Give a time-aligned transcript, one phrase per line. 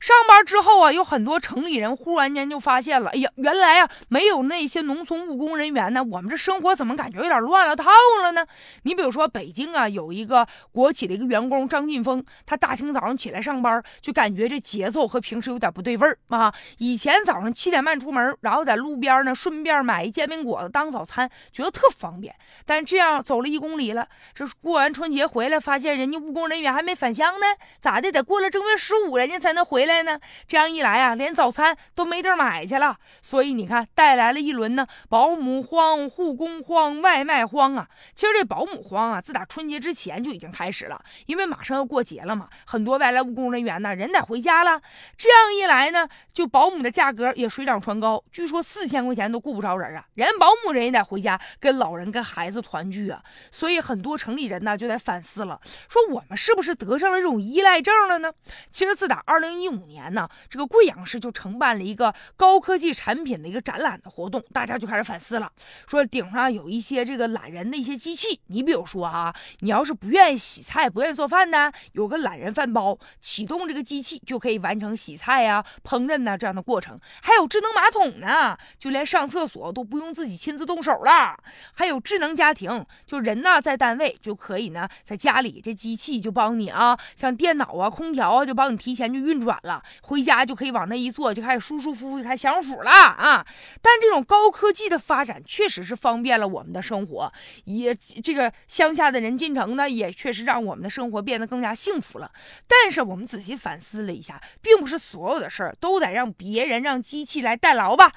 [0.00, 7.90] 上班之后啊，有很多城里人忽然间就发现了，哎呀，原来啊没有那些农村务工人员呢，我们这生活怎么感觉有点乱了套
[8.22, 8.44] 了呢？
[8.82, 16.52] 你比如说北京啊，有一个国企的一个员工张劲峰，他大清早上起来上班，就感觉这节奏和平时有点不对味儿啊。
[16.78, 22.34] 以前早上七点半出门，然后在路边呢顺便买一煎饼果子当早餐，觉得特方便。
[22.64, 27.46] 但这样走了一公里了，这过完春节回来，发现人家务工人员还没返乡呢，
[27.80, 28.08] 咋的？
[28.08, 30.18] 得过了正月十五，人家才能回来呢。
[30.46, 32.96] 这样一来啊，连早餐都没地儿买去了。
[33.22, 37.88] 所以你看，带来了一轮呢，保姆荒、护工荒、外卖荒啊。
[38.14, 44.80] 其实这保姆荒啊，自打春节之前就已经开始了，因为马上要过节了嘛，很多外来务工人员呢，人得回家了。
[45.16, 50.04] 这样一来呢，就保姆的价格也水涨船高，据说四千块钱都雇不着人啊。
[50.14, 53.22] 人保姆人也得回家跟老人跟孩子团聚啊。
[53.50, 58.32] 所以很多城里人呢，就得反思了，说我们是不是得上了这种依赖症了呢？
[58.70, 60.28] 其实自打二零一五五年呢。
[60.50, 65.50] 这个贵阳市就承办了一个高科技产品的一个展览的活动，大家就开始反思了，
[65.86, 76.98] 说顶上有一些这个懒人的一些机器，你比如说啊，你要是不愿意洗菜、不愿意做饭呢，有个懒人饭包，启动这个机器就可以完成洗菜呀、烹饪呐这样的过程。
[77.22, 81.38] 还有智能马桶呢，就连上厕所都不用自己亲自动手了。
[81.74, 89.67] 还有智能家庭，就人呢在单位就可以呢，在家里这机器就帮你啊，像电脑啊、空调啊，就帮你提前就运转了。
[89.68, 93.46] 了回家就可以往那一坐，就开始舒舒服服就开始享福了啊！
[93.80, 97.32] 但这种高科技的发展确实是方便了我们的生活，
[97.66, 102.32] 也这个乡下的人进城呢，也确实让我们的生活变得更加幸福了。
[102.66, 108.12] 但是我们仔细反思了一下，并不是所有的事儿都得让别人让机器来代劳吧？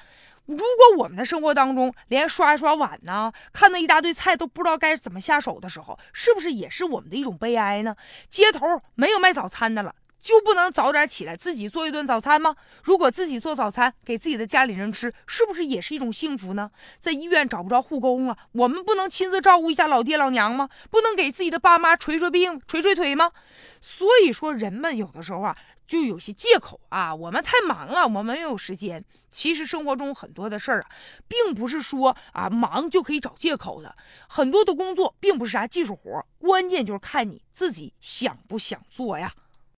[0.46, 7.94] 如果我们的生活当中连刷一刷碗呢，看到一大堆菜都不知道该怎么下手的时候，是不是也是我们的一种悲哀呢？
[8.28, 9.94] 街头没有卖早餐的了。
[10.22, 12.54] 就不能早点起来自己做一顿早餐吗？
[12.84, 16.70] 如果自己做早餐给自己的家里人吃，是不是也是一种幸福呢？
[17.00, 20.68] 在医院找不着护工了，我们不能亲自照顾一下老爹老娘吗？
[20.90, 23.32] 不能给自己的爸妈捶捶病、捶捶腿吗？
[23.80, 25.56] 所以说，人们有的时候啊，
[25.88, 29.04] 就有些借口啊，我们太忙了，我们没有时间。
[29.28, 30.86] 其实生活中很多的事儿啊，
[31.26, 33.96] 并不是说啊忙就可以找借口的。
[34.28, 39.32] 很多的工作并不是啥技术活，关键就是看你自己想不想做呀。